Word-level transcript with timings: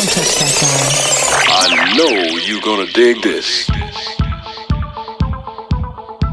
Don't 0.00 0.16
touch 0.16 0.32
that 0.40 0.48
dial. 0.56 1.44
I 1.44 1.92
know 1.92 2.08
you're 2.40 2.64
gonna 2.64 2.88
dig 2.90 3.20
this. 3.20 3.68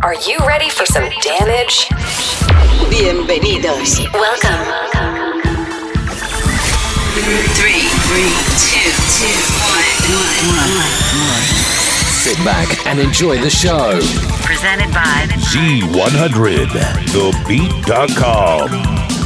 Are 0.01 0.15
you 0.23 0.39
ready 0.47 0.69
for 0.69 0.85
some 0.85 1.03
damage? 1.19 1.89
Bienvenidos. 2.87 3.99
Welcome. 4.13 4.63
Three, 7.59 7.91
three, 8.07 8.31
two, 8.55 8.87
two, 9.19 9.35
one, 9.67 10.15
one, 10.15 10.47
one. 11.27 11.43
Sit 12.23 12.39
back 12.47 12.71
and 12.87 13.01
enjoy 13.01 13.35
the 13.41 13.49
show. 13.49 13.99
Presented 14.47 14.93
by 14.93 15.27
Z100, 15.51 16.67
TheBeat.com. 17.11 19.16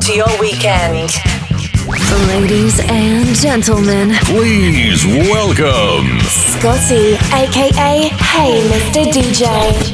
to 0.00 0.14
your 0.14 0.40
weekend. 0.40 1.10
Ladies 2.28 2.80
and 2.88 3.26
gentlemen, 3.36 4.10
Please 4.24 5.04
welcome 5.06 6.20
Scotty, 6.20 7.14
aka 7.34 8.08
Hey 8.08 8.62
Mr. 8.68 9.04
DJ. 9.12 9.89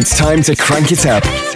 It's 0.00 0.16
time 0.16 0.42
to 0.44 0.56
crank 0.56 0.92
it 0.92 1.04
up. 1.04 1.49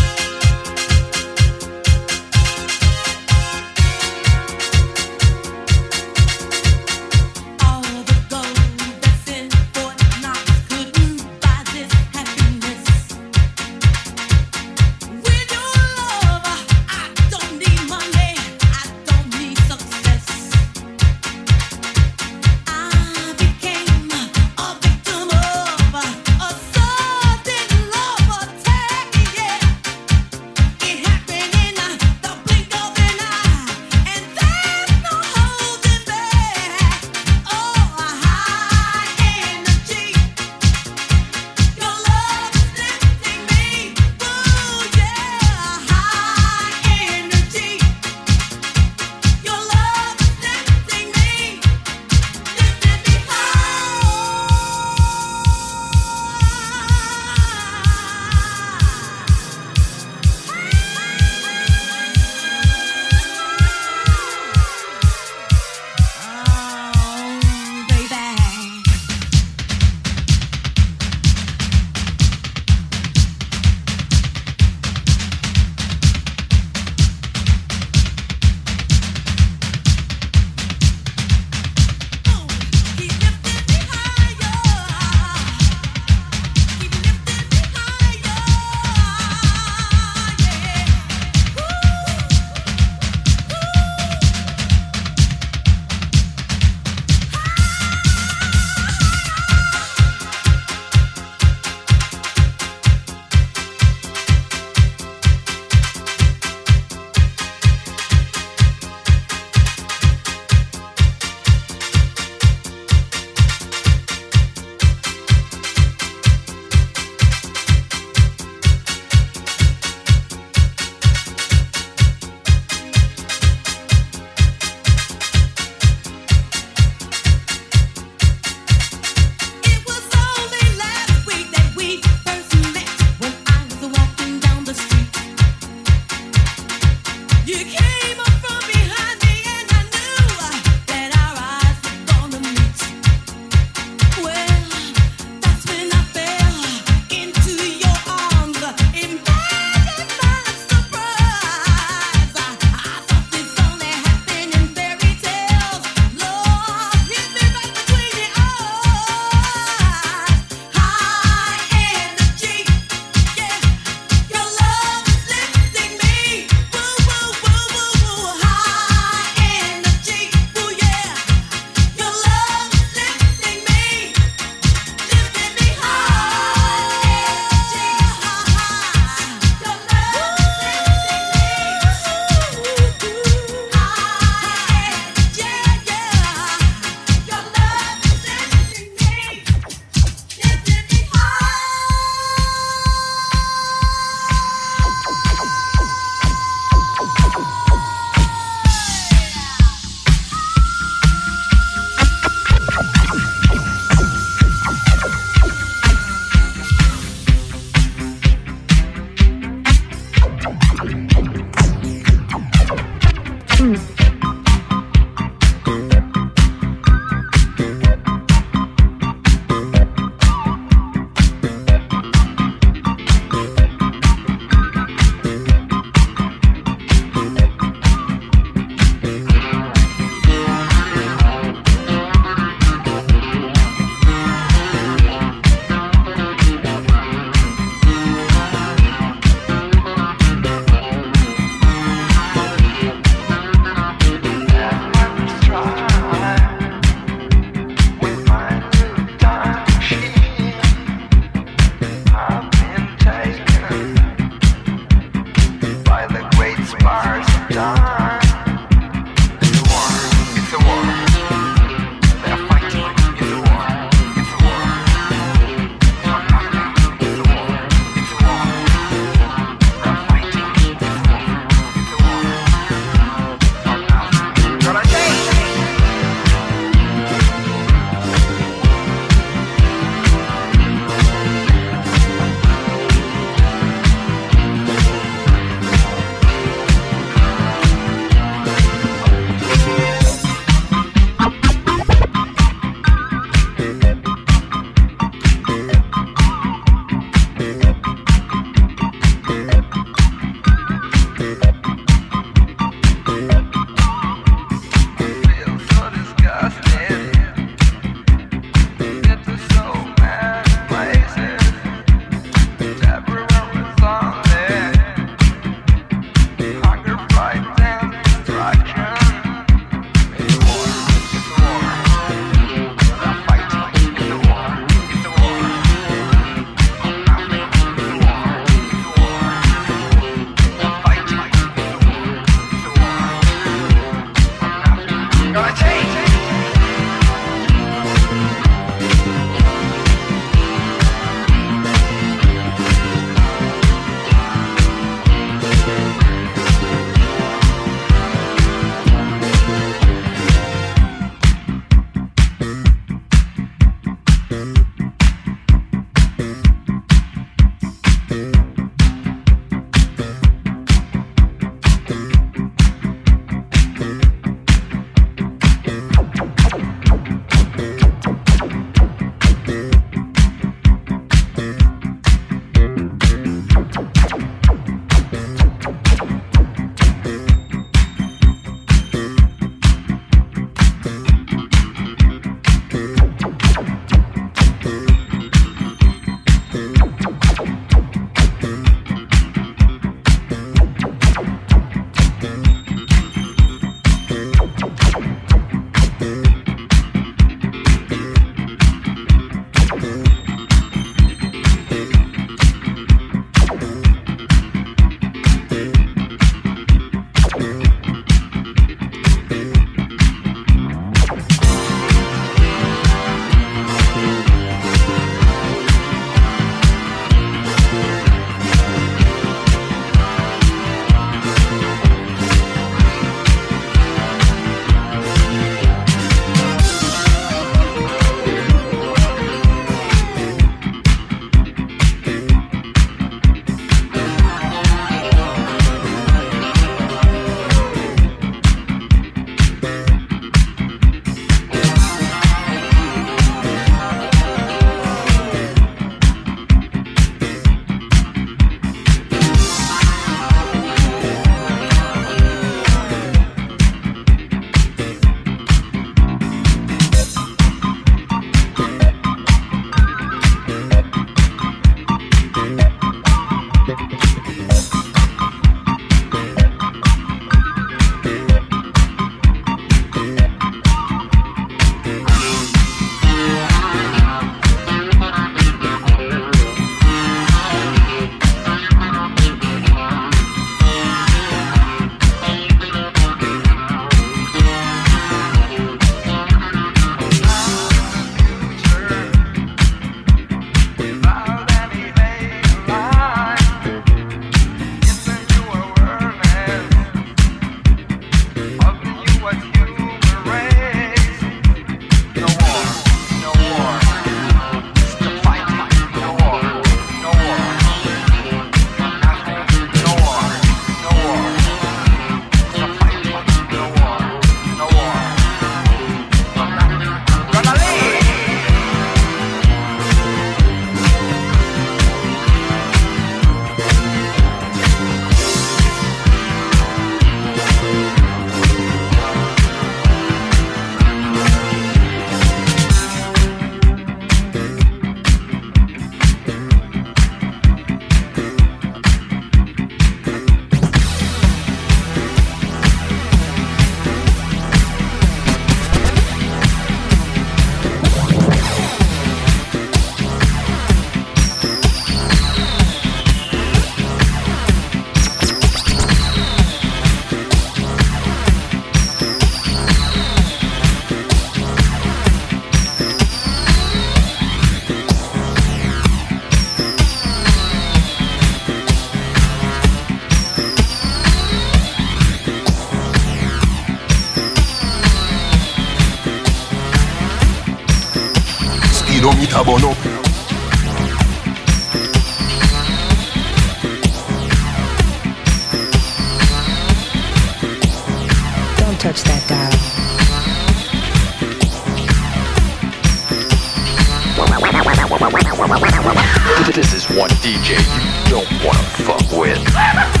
And 596.93 598.11
now 598.11 598.21
for 598.41 598.47
our 598.49 598.99
fuck 598.99 599.09
presentation. 599.09 599.91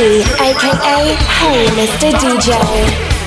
aka 0.00 0.72
Hey 1.36 1.66
Mr. 1.76 2.10
DJ. 2.16 3.19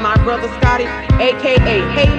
My 0.00 0.16
brother 0.24 0.48
Scotty, 0.60 0.84
aka 1.20 1.76
Hey 1.94 2.09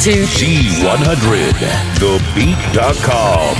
to 0.00 0.12
Z100, 0.12 1.52
TheBeat.com. 2.00 3.56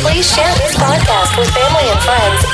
Please 0.00 0.32
share 0.32 0.54
this 0.54 0.76
podcast 0.76 1.36
with 1.36 1.50
family 1.50 1.90
and 1.90 2.00
friends. 2.02 2.53